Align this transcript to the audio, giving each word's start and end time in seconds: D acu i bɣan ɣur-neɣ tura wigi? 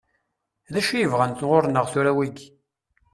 D 0.73 0.75
acu 0.79 0.93
i 0.97 1.05
bɣan 1.11 1.37
ɣur-neɣ 1.49 1.85
tura 1.91 2.11
wigi? 2.17 2.47